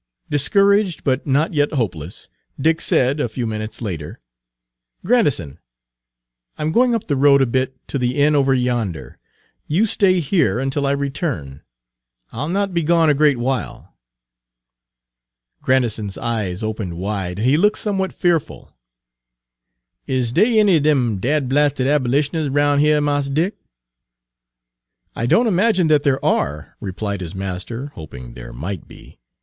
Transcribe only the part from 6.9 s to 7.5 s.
up the road a